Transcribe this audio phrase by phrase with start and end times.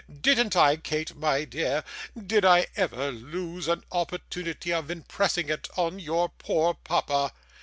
[0.19, 1.83] Didn't I, Kate, my dear?
[2.19, 7.31] Did I ever lose an opportunity of impressing it on your poor papa?